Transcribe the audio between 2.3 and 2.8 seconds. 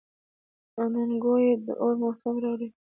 راوړی.